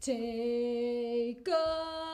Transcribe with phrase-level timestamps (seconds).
[0.00, 2.09] Take on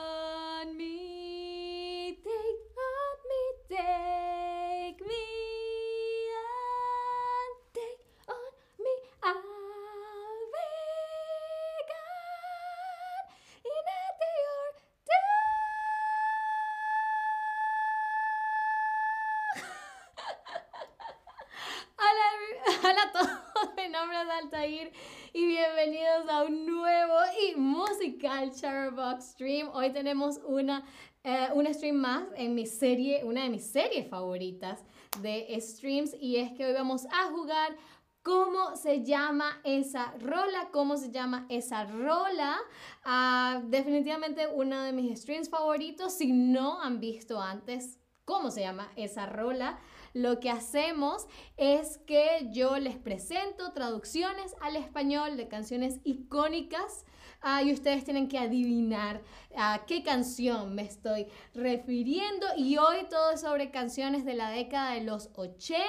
[28.07, 29.69] musical Charbox Stream.
[29.73, 30.85] Hoy tenemos una,
[31.23, 34.85] eh, un stream más en mi serie, una de mis series favoritas
[35.21, 37.75] de streams y es que hoy vamos a jugar
[38.23, 42.57] cómo se llama esa rola, cómo se llama esa rola.
[43.03, 46.13] Ah, definitivamente uno de mis streams favoritos.
[46.13, 49.79] Si no han visto antes cómo se llama esa rola,
[50.13, 57.05] lo que hacemos es que yo les presento traducciones al español de canciones icónicas
[57.41, 59.21] ah, y ustedes tienen que adivinar
[59.55, 62.45] a qué canción me estoy refiriendo.
[62.57, 65.81] Y hoy todo es sobre canciones de la década de los 80.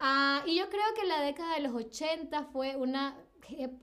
[0.00, 3.16] Ah, y yo creo que la década de los 80 fue una,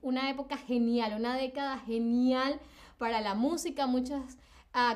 [0.02, 2.60] una época genial, una década genial
[2.98, 3.86] para la música.
[3.86, 4.38] Muchas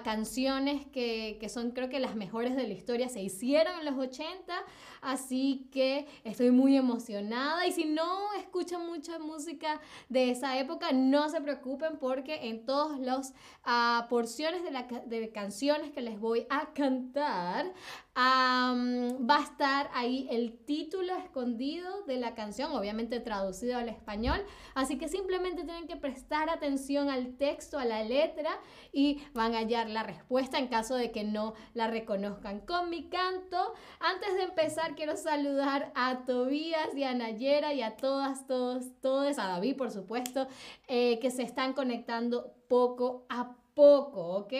[0.03, 3.09] canciones que, que, son creo que las mejores de la historia.
[3.09, 4.53] Se hicieron en los 80,
[5.01, 7.65] así que estoy muy emocionada.
[7.67, 12.99] Y si no escuchan mucha música de esa época, no se preocupen porque en todas
[12.99, 13.33] las
[13.67, 17.73] uh, porciones de, la, de canciones que les voy a cantar,
[18.19, 24.45] va a estar ahí el título escondido de la canción, obviamente traducido al español.
[24.75, 28.51] Así que simplemente tienen que prestar atención al texto, a la letra
[28.93, 33.09] y van a hallar la respuesta en caso de que no la reconozcan con mi
[33.09, 33.75] canto.
[34.01, 39.39] Antes de empezar, quiero saludar a Tobías y a Nayera y a todas, todos, todos,
[39.39, 40.49] a David, por supuesto,
[40.89, 44.53] eh, que se están conectando poco a poco, ¿ok?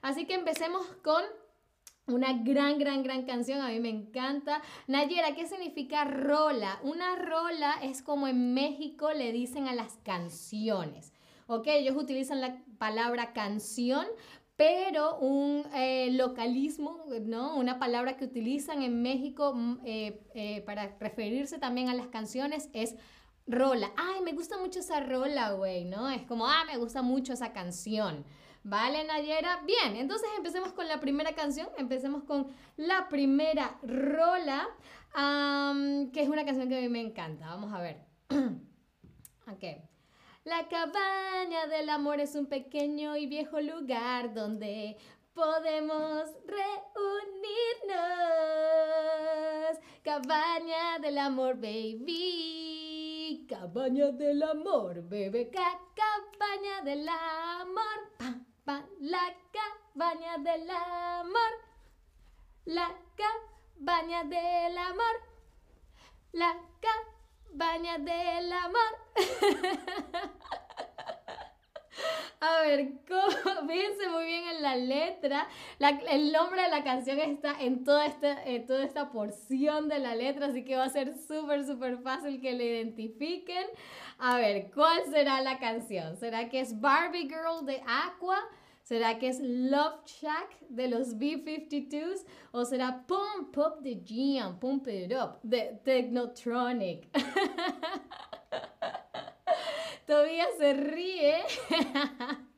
[0.00, 1.22] Así que empecemos con
[2.06, 4.60] una gran, gran, gran canción, a mí me encanta.
[4.86, 6.80] Nayera, ¿qué significa rola?
[6.82, 11.12] Una rola es como en México le dicen a las canciones.
[11.46, 11.66] ¿Ok?
[11.68, 14.06] Ellos utilizan la palabra canción,
[14.56, 17.56] pero un eh, localismo, ¿no?
[17.56, 22.68] Una palabra que utilizan en México mm, eh, eh, para referirse también a las canciones
[22.72, 22.96] es
[23.46, 23.92] rola.
[23.96, 26.10] Ay, me gusta mucho esa rola, güey, ¿no?
[26.10, 28.24] Es como, ah, me gusta mucho esa canción.
[28.64, 29.60] ¿Vale, Nayera?
[29.66, 31.68] Bien, entonces empecemos con la primera canción.
[31.78, 32.46] Empecemos con
[32.76, 34.68] la primera rola,
[36.12, 37.46] que es una canción que a mí me encanta.
[37.46, 38.04] Vamos a ver.
[38.30, 39.64] ok.
[40.44, 44.96] La cabaña del amor es un pequeño y viejo lugar donde
[45.34, 46.68] podemos reunirnos.
[50.02, 53.46] Cabaña del amor, baby.
[53.48, 55.50] Cabaña del amor, bebé.
[55.50, 61.52] Cabaña del amor la cabaña del amor,
[62.64, 65.20] la cabaña del amor,
[66.32, 68.98] la cabaña del amor.
[72.40, 73.66] A ver, ¿cómo?
[73.68, 74.21] fíjense muy
[74.76, 75.48] la letra.
[76.10, 80.14] el nombre de la canción está en toda, esta, en toda esta porción de la
[80.14, 83.66] letra, así que va a ser súper, súper fácil que la identifiquen.
[84.18, 86.16] A ver, ¿cuál será la canción?
[86.16, 88.38] ¿Será que es Barbie Girl de Aqua?
[88.82, 92.26] ¿Será que es Love Shack de los B-52s?
[92.50, 97.08] ¿O será Pump Up the Jam, Pump It Up de Technotronic?
[100.06, 101.36] Todavía se ríe.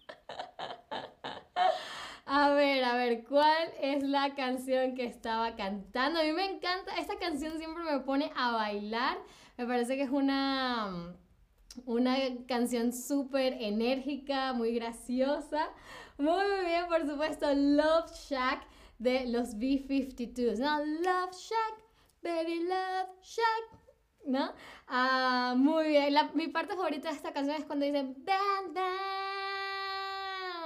[2.26, 6.20] A ver, a ver, ¿cuál es la canción que estaba cantando?
[6.20, 9.18] A mí me encanta, esta canción siempre me pone a bailar.
[9.58, 11.14] Me parece que es una,
[11.84, 12.16] una
[12.48, 15.68] canción súper enérgica, muy graciosa.
[16.16, 18.66] Muy, bien, por supuesto, Love Shack
[18.98, 20.58] de los B-52s.
[20.58, 20.78] ¿no?
[20.78, 21.84] Love Shack,
[22.22, 23.80] baby, Love Shack.
[24.26, 24.54] ¿No?
[24.88, 26.14] Ah, muy bien.
[26.32, 28.74] mi parte favorita de esta canción es cuando dicen Band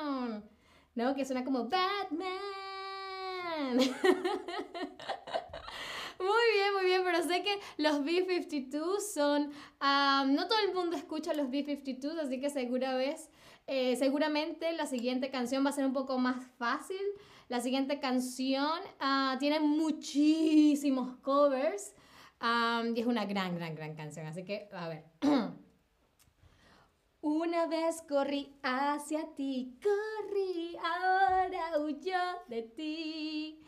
[0.04, 0.57] Down.
[0.98, 1.14] ¿No?
[1.14, 2.18] Que suena como Batman.
[6.18, 9.52] Muy bien, muy bien, pero sé que los B-52 son...
[9.78, 13.00] Ah, no todo el mundo escucha los B-52, así que segura
[13.68, 17.00] eh, seguramente la siguiente canción va a ser un poco más fácil.
[17.48, 21.94] La siguiente canción uh, tiene muchísimos covers
[22.96, 24.26] y es una gran, gran, gran canción.
[24.26, 25.04] Así que, a ver.
[27.20, 32.16] Una vez corrí hacia ti, corrí, ahora huyó
[32.46, 33.60] de ti.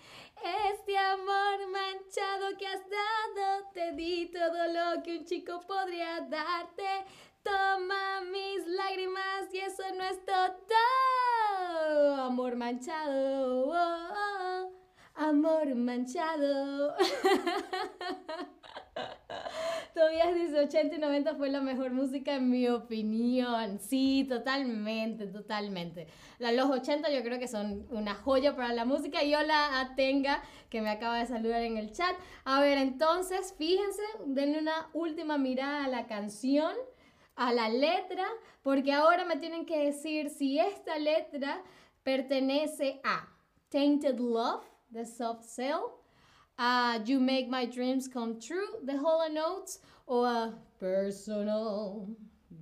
[0.70, 7.04] Este amor manchado que has dado, te di todo lo que un chico podría darte.
[7.42, 10.36] Toma mis lágrimas y eso no es todo.
[12.22, 13.66] Amor manchado.
[13.66, 14.70] Oh, oh, oh.
[15.16, 16.94] amor manchado.
[20.00, 23.78] Todavía dice 80 y 90 fue la mejor música en mi opinión.
[23.80, 26.06] Sí, totalmente, totalmente.
[26.38, 29.22] Los 80 yo creo que son una joya para la música.
[29.22, 32.16] Y hola a Tenga, que me acaba de saludar en el chat.
[32.44, 36.72] A ver, entonces, fíjense, denle una última mirada a la canción,
[37.36, 38.24] a la letra,
[38.62, 41.62] porque ahora me tienen que decir si esta letra
[42.02, 43.28] pertenece a
[43.68, 45.99] Tainted Love, de Soft Cell,
[46.60, 52.08] uh, You Make My Dreams Come True, The Hall Notes, o a Personal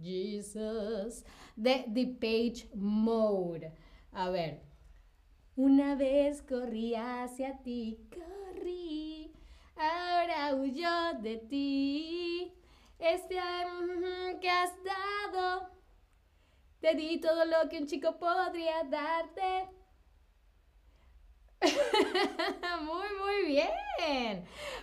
[0.01, 1.25] Jesus,
[1.57, 3.73] The Page Mode.
[4.15, 4.61] A ver.
[5.57, 9.33] Una vez corrí hacia ti, corrí,
[9.77, 12.53] ahora huyó de ti.
[13.01, 15.69] Este mm, que has dado,
[16.81, 19.69] te di todo lo que un chico podría darte.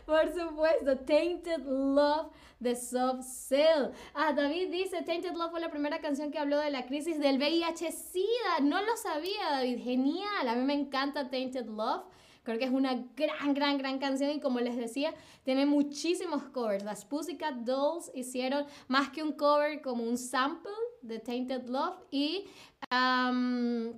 [0.05, 3.91] Por supuesto, Tainted Love de Soft Cell.
[4.13, 7.37] Ah, David dice, Tainted Love fue la primera canción que habló de la crisis del
[7.37, 8.59] VIH-Sida.
[8.61, 9.83] No lo sabía, David.
[9.83, 10.47] Genial.
[10.47, 12.03] A mí me encanta Tainted Love.
[12.43, 16.83] Creo que es una gran, gran, gran canción y como les decía, tiene muchísimos covers.
[16.83, 20.71] Las Pussycat Dolls hicieron más que un cover como un sample
[21.01, 22.45] de Tainted Love y...
[22.91, 23.93] Um,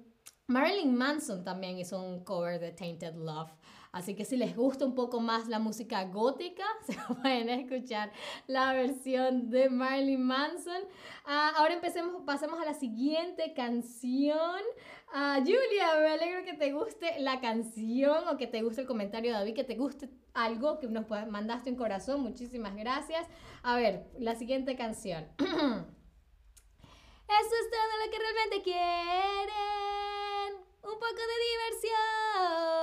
[0.49, 3.51] Marilyn Manson también hizo un cover de Tainted Love.
[3.97, 8.11] Así que si les gusta un poco más la música gótica, se pueden escuchar
[8.45, 10.83] la versión de Marilyn Manson.
[11.25, 14.61] Ah, ahora empecemos, pasemos a la siguiente canción.
[15.11, 19.31] Uh, Julia, me alegro que te guste la canción o que te guste el comentario
[19.31, 22.21] de David, que te guste algo que nos mandaste un corazón.
[22.21, 23.25] Muchísimas gracias.
[23.63, 25.27] A ver, la siguiente canción.
[25.39, 25.87] Eso
[27.61, 29.47] es todo lo que realmente quieren
[30.83, 32.76] un poco de diversión.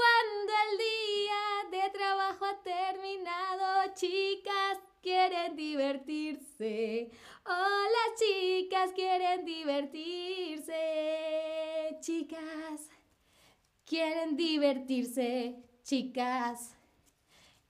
[0.00, 7.10] Cuando el día de trabajo ha terminado, chicas quieren divertirse.
[7.44, 10.74] Oh, las chicas quieren divertirse.
[12.00, 12.88] Chicas
[13.84, 15.56] quieren divertirse.
[15.82, 16.74] Chicas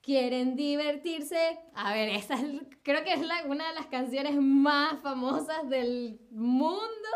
[0.00, 1.58] quieren divertirse.
[1.74, 2.36] A ver, esta
[2.84, 7.08] creo que es una de las canciones más famosas del mundo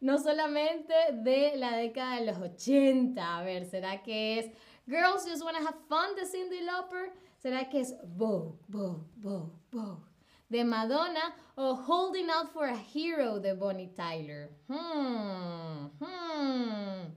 [0.00, 3.38] no solamente de la década de los 80.
[3.38, 4.46] A ver, ¿será que es
[4.86, 7.12] Girls Just Wanna Have Fun de Cindy Lauper?
[7.38, 10.10] ¿Será que es Bo, Bo, Bo, Bo
[10.50, 14.50] de Madonna o Holding Out for a Hero de Bonnie Tyler?
[14.68, 17.16] Hmm, hmm.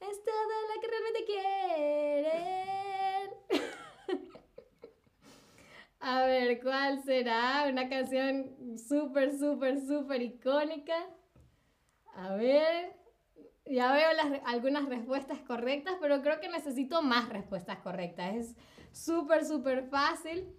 [0.00, 2.64] Es toda la que realmente quieren.
[6.00, 7.66] a ver, ¿cuál será?
[7.70, 11.06] Una canción súper, súper, súper icónica.
[12.16, 12.96] A ver,
[13.66, 14.08] ya veo
[14.46, 18.34] algunas respuestas correctas, pero creo que necesito más respuestas correctas.
[18.34, 18.56] Es
[18.92, 20.54] súper, súper fácil.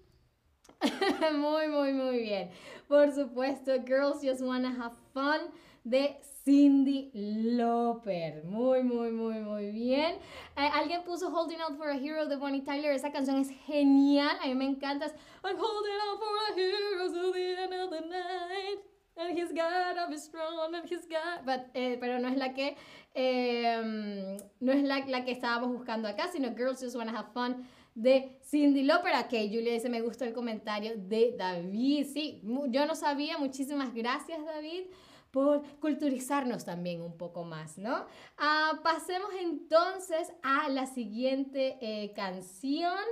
[1.33, 2.49] muy, muy, muy bien.
[2.87, 5.51] Por supuesto, Girls Just Wanna Have Fun
[5.83, 8.43] de Cindy Lauper.
[8.43, 10.15] Muy, muy, muy, muy bien.
[10.57, 12.91] Eh, alguien puso Holding Out for a Hero de Bonnie Tyler.
[12.91, 14.37] Esa canción es genial.
[14.41, 15.07] A mí me encanta.
[15.43, 18.94] I'm holding out for a hero to the end of the night.
[19.17, 21.45] And he's got to be strong, and he's got...
[21.45, 22.75] But, eh, pero no es la que,
[23.13, 27.65] eh, no es la, la, que estábamos buscando acá, sino Girls Just Wanna Have Fun
[27.95, 29.13] de Cindy Lauper.
[29.13, 32.07] Ok, Julia dice, me gustó el comentario de David.
[32.13, 33.37] Sí, yo no sabía.
[33.37, 34.87] Muchísimas gracias, David
[35.35, 38.05] por culturizarnos también un poco más, ¿no?
[38.39, 43.03] Uh, pasemos entonces a la siguiente eh, canción.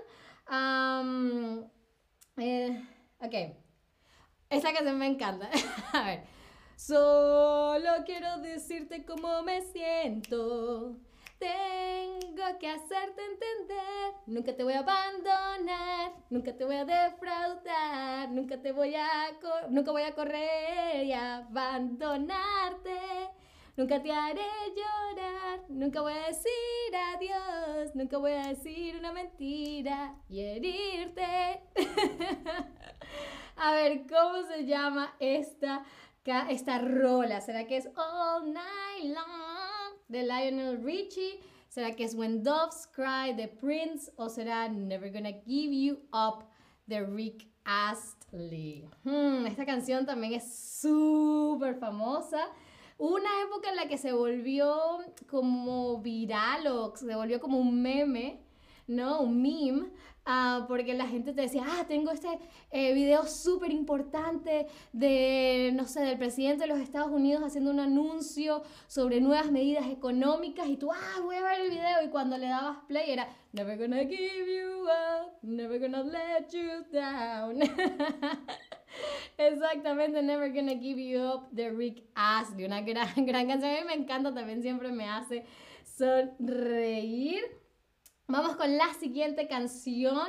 [0.49, 1.65] Um,
[3.19, 3.62] ok.
[4.53, 5.49] Esta canción me encanta.
[5.93, 6.23] A ver.
[6.75, 10.95] Solo quiero decirte cómo me siento.
[11.39, 14.13] Tengo que hacerte entender.
[14.27, 16.13] Nunca te voy a abandonar.
[16.29, 18.29] Nunca te voy a defraudar.
[18.29, 19.07] Nunca te voy a
[19.69, 22.99] nunca voy a correr y abandonarte.
[23.75, 24.41] Nunca te haré
[24.75, 25.61] llorar.
[25.67, 27.95] Nunca voy a decir adiós.
[27.95, 31.63] Nunca voy a decir una mentira y herirte.
[33.65, 35.85] A ver, ¿cómo se llama esta,
[36.49, 37.39] esta rola?
[37.39, 41.39] ¿Será que es All Night Long de Lionel Richie?
[41.69, 44.11] ¿Será que es When Doves Cry de Prince?
[44.17, 46.43] ¿O será Never Gonna Give You Up
[46.87, 48.89] de Rick Astley?
[49.05, 52.49] Hmm, esta canción también es súper famosa.
[52.97, 54.75] Una época en la que se volvió
[55.29, 58.41] como viral o se volvió como un meme,
[58.87, 59.21] ¿no?
[59.21, 59.89] Un meme
[60.25, 62.29] Ah, porque la gente te decía, ah, tengo este
[62.71, 67.81] eh, video súper importante de, no sé, del presidente de los Estados Unidos haciendo un
[67.81, 72.37] anuncio sobre nuevas medidas económicas y tú, ah, voy a ver el video y cuando
[72.37, 77.59] le dabas play era, never gonna give you up, never gonna let you down.
[79.37, 83.71] Exactamente, Never Gonna Give You Up de Rick Astley, una gran, gran canción.
[83.71, 85.43] A mí me encanta, también siempre me hace
[85.83, 87.62] sonreír.
[88.27, 90.27] Vamos con la siguiente canción,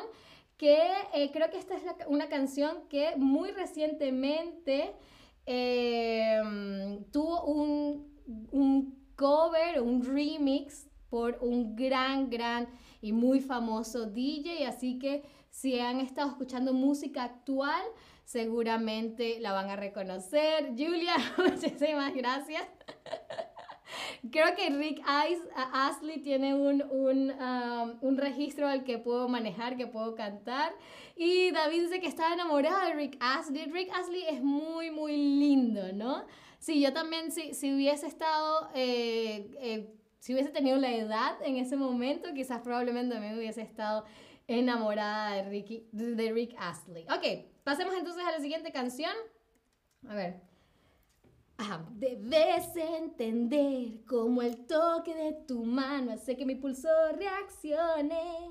[0.56, 0.78] que
[1.12, 4.94] eh, creo que esta es una canción que muy recientemente
[5.46, 12.68] em, tuvo un, un cover, un remix por un gran, gran
[13.00, 14.66] y muy famoso DJ.
[14.66, 17.82] Así que si han estado escuchando música actual,
[18.24, 20.70] seguramente la van a reconocer.
[20.70, 22.66] Julia, muchísimas gracias.
[24.30, 29.86] Creo que Rick Astley tiene un, un, um, un, registro al que puedo manejar, que
[29.86, 30.72] puedo cantar.
[31.16, 33.66] Y David dice que está enamorado de Rick Astley.
[33.66, 36.24] Rick Astley es muy, muy lindo, ¿no?
[36.58, 41.56] Sí, yo también, si, si hubiese estado, eh, eh, si hubiese tenido la edad en
[41.56, 44.04] ese momento, quizás probablemente me hubiese estado
[44.48, 47.04] enamorada de, Ricky, de Rick Astley.
[47.04, 49.12] Ok, pasemos entonces a la siguiente canción.
[50.08, 50.53] A ver.
[51.90, 58.50] Debes entender cómo el toque de tu mano hace que mi pulso reaccione.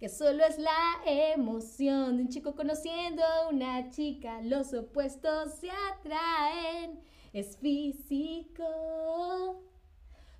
[0.00, 4.40] Que solo es la emoción de un chico conociendo a una chica.
[4.42, 7.00] Los opuestos se atraen.
[7.32, 9.62] Es físico.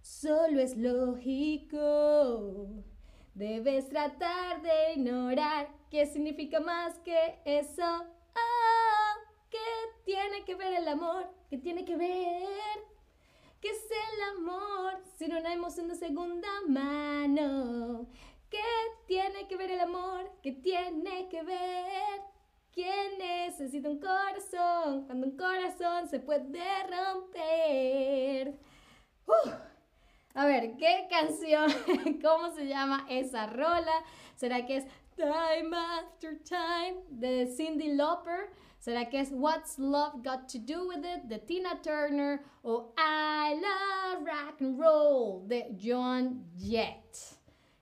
[0.03, 2.69] Solo es lógico.
[3.35, 8.05] Debes tratar de ignorar qué significa más que eso.
[10.07, 11.29] Oh, ¿Qué tiene que ver el amor?
[11.51, 12.79] ¿Qué tiene que ver?
[13.61, 18.07] ¿Qué es el amor sin una emoción de segunda mano?
[18.49, 18.63] ¿Qué
[19.07, 20.31] tiene que ver el amor?
[20.43, 22.23] ¿Qué tiene que ver?
[22.73, 28.55] ¿Quién necesita un corazón cuando un corazón se puede romper?
[29.27, 29.51] Uh,
[30.35, 31.67] a ver, ¿qué canción?
[32.23, 34.05] ¿Cómo se llama esa rola?
[34.37, 34.85] ¿Será que es
[35.17, 38.51] Time After Time de Cindy Lauper?
[38.87, 43.57] ¿Será que es What's Love Got to Do with It de Tina Turner o I
[43.57, 47.19] Love Rock and Roll de John Jett?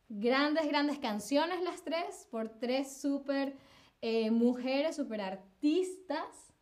[0.08, 3.54] Grandes, grandes canciones las tres por tres super
[4.00, 6.54] eh, mujeres, super artistas.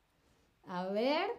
[0.64, 1.30] A ver.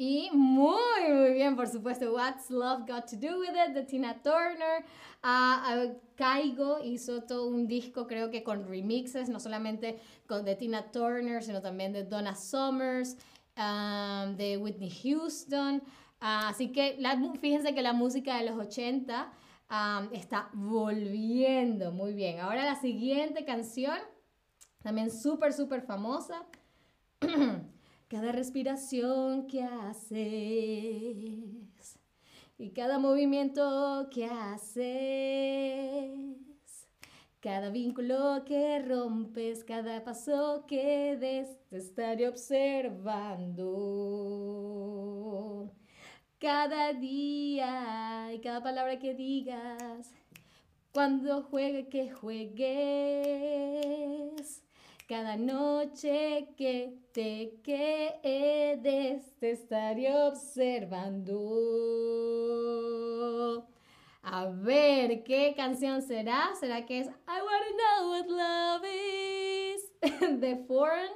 [0.00, 4.14] Y muy, muy bien, por supuesto, What's Love Got to Do With It de Tina
[4.22, 4.84] Turner.
[5.24, 10.92] Uh, Kaigo hizo todo un disco, creo que con remixes, no solamente con, de Tina
[10.92, 13.16] Turner, sino también de Donna Summers,
[13.56, 15.82] um, de Whitney Houston.
[16.20, 19.32] Así que la, fíjense que la música de los 80
[19.68, 22.38] um, está volviendo muy bien.
[22.38, 23.98] Ahora la siguiente canción,
[24.80, 26.46] también súper, súper famosa.
[28.08, 30.16] Cada respiración que haces
[32.56, 34.86] y cada movimiento que haces,
[37.40, 43.74] cada vínculo que rompes, cada paso que des, te estaré observando.
[46.38, 50.14] Cada día y cada palabra que digas,
[50.94, 52.68] cuando juegue que juegues
[55.08, 61.34] cada noche que te quedes, te estaré observando.
[64.22, 66.50] A ver, ¿qué canción será?
[66.60, 69.80] ¿Será que es I Wanna Know What Love Is
[70.40, 71.12] de Foreign?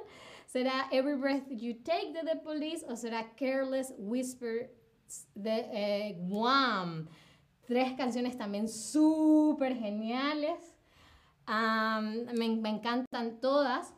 [0.47, 2.83] ¿Será Every Breath You Take de The Police?
[2.89, 4.75] ¿O será Careless Whisper
[5.35, 7.07] de eh, Guam?
[7.67, 10.72] Tres canciones también súper geniales
[11.47, 13.93] me, encantan todas.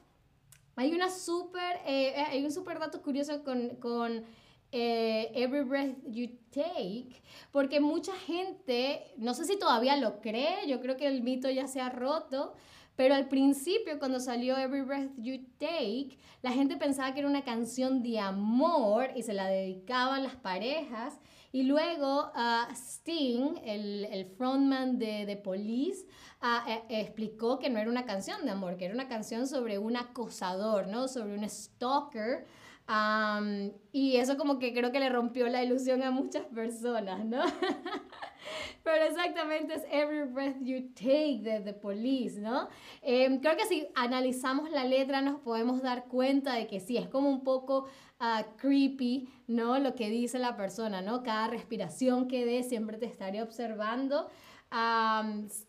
[0.76, 4.26] Hay una super, eh, hay un súper dato curioso con, con
[4.72, 7.22] eh, Every Breath You Take,
[7.52, 11.68] porque mucha gente, no sé si todavía lo cree, yo creo que el mito ya
[11.68, 12.54] se ha roto,
[12.98, 17.44] pero al principio, cuando salió Every Breath You Take, la gente pensaba que era una
[17.44, 21.20] canción de amor y se la dedicaban las parejas.
[21.56, 26.06] Y luego uh, Sting, el, el, frontman de Police,
[26.44, 29.96] uh, explicó que no era una canción de amor, que era una canción sobre un
[29.96, 31.08] acosador, ¿no?
[31.08, 32.46] Sobre un stalker.
[32.88, 37.42] Um, y eso como que creo que le rompió la ilusión a muchas personas, ¿no?
[38.84, 42.70] Pero exactamente es Every Breath You Take de The Police, ¿no?
[43.02, 47.08] Em, creo que si analizamos la letra nos podemos dar cuenta de que sí, es
[47.08, 47.88] como un poco
[48.22, 49.80] uh, creepy, ¿no?
[49.80, 51.24] Lo que dice la persona, ¿no?
[51.24, 54.30] Cada respiración que dé siempre te estaré observando.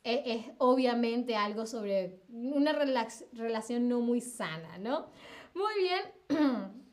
[0.05, 5.07] es, obviamente algo sobre una relación no muy sana, ¿no?
[5.55, 6.77] Muy bien.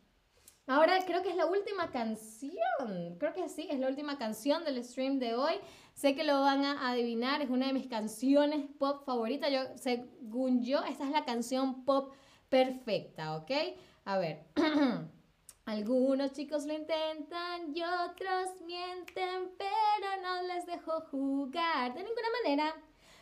[0.65, 3.17] Ahora creo que es la última canción.
[3.19, 5.55] Creo que sí, es la última canción del stream de hoy.
[5.93, 9.51] Sé que lo van a adivinar, es una de mis canciones pop favoritas.
[9.51, 12.13] Yo, según yo, esta es la canción pop
[12.49, 13.51] perfecta, ¿ok?
[14.05, 14.45] A ver.
[15.65, 22.75] Algunos chicos lo intentan y otros mienten, pero no les dejo jugar de ninguna manera.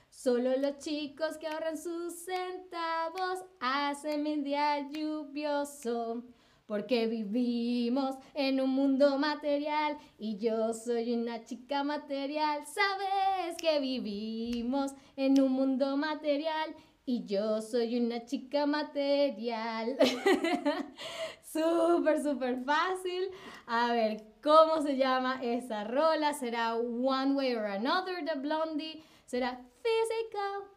[0.09, 6.23] Solo los chicos que ahorran sus centavos hacen mi día lluvioso.
[6.71, 12.61] Porque vivimos en un mundo material y yo soy una chica material.
[12.65, 16.73] Sabes que vivimos en un mundo material
[17.05, 19.97] y yo soy una chica material.
[21.43, 23.31] súper, súper fácil.
[23.67, 26.31] A ver, ¿cómo se llama esa rola?
[26.33, 29.03] ¿Será One Way or Another de Blondie?
[29.25, 30.69] ¿Será Physical,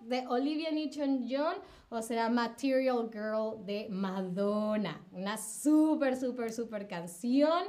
[0.00, 1.56] De Olivia Newton-John?
[1.88, 5.04] ¿O será Material Girl de Madonna?
[5.12, 7.64] Una súper, súper, súper canción.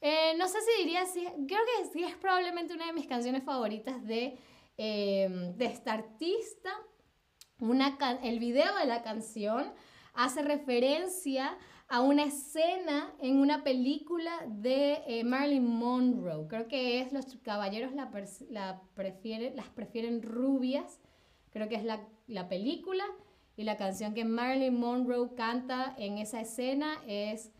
[0.00, 3.42] Eh, no sé si diría, si, creo que sí es probablemente una de mis canciones
[3.42, 4.38] favoritas de
[4.76, 6.70] Em, de esta artista.
[7.60, 9.72] Una el video de la canción
[10.14, 11.56] hace referencia
[11.88, 16.46] a una escena en una película de eh, Marilyn Monroe.
[16.48, 18.10] Creo que es Los Caballeros la,
[18.50, 21.00] la prefieren, las prefieren rubias.
[21.52, 23.04] Creo que es la, la película.
[23.56, 27.52] Y la canción que Marilyn Monroe canta en esa escena es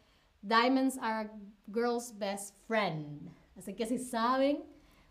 [0.42, 1.30] Diamonds are
[1.73, 3.30] girl's best friend.
[3.56, 4.64] Así que si saben,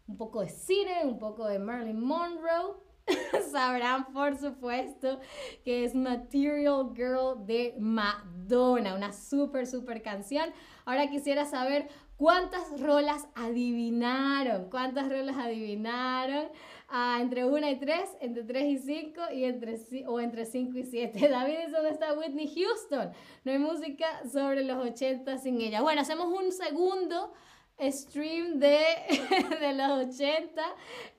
[0.08, 2.76] un poco de cine, un poco de Marilyn Monroe.
[3.52, 5.20] Sabrán, por supuesto,
[5.64, 10.50] que es Material Girl de Madonna, una súper, súper canción.
[10.86, 16.48] Ahora quisiera saber cuántas rolas adivinaron, cuántas rolas adivinaron.
[16.96, 20.84] Ah, entre 1 y 3, entre 3 y 5 y entre, o entre 5 y
[20.84, 21.28] 7.
[21.30, 23.12] David es está Whitney Houston.
[23.44, 25.82] No hay música sobre los 80 sin ella.
[25.82, 27.34] Bueno, hacemos un segundo
[27.80, 28.80] stream de,
[29.60, 30.62] de los 80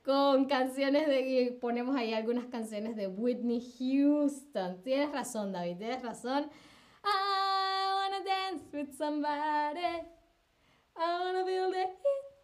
[0.03, 4.81] con canciones de, y ponemos ahí algunas canciones de Whitney Houston.
[4.83, 6.49] Tienes razón, David, tienes razón.
[7.03, 10.07] I wanna dance with somebody.
[10.95, 11.89] I wanna build it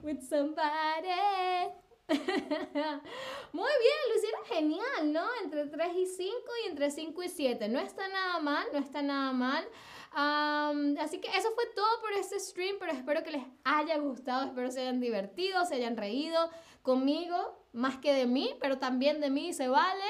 [0.04, 1.10] with somebody.
[3.54, 5.26] Muy bien, lo hicieron genial, ¿no?
[5.44, 7.70] Entre 3 y 5 y entre 5 y 7.
[7.70, 9.66] No está nada mal, no está nada mal
[10.14, 14.72] así que eso fue todo por este stream, pero espero que les haya gustado, espero
[14.72, 16.50] se hayan divertido, se hayan reído
[16.82, 17.36] conmigo,
[17.74, 20.04] más que de mí, pero también de mí se vale.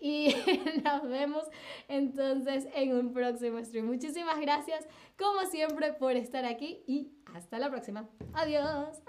[0.00, 0.34] Y
[0.84, 1.44] nos vemos
[1.88, 3.86] entonces en un próximo stream.
[3.86, 4.86] Muchísimas gracias,
[5.18, 8.08] como siempre, por estar aquí y hasta la próxima.
[8.34, 9.00] Adiós.